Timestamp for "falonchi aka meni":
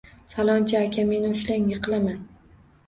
0.35-1.31